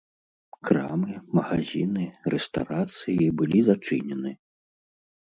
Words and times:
Крамы, 0.69 1.11
магазіны, 1.41 2.05
рэстарацыі 2.37 3.31
былі 3.43 3.59
зачынены. 3.73 4.39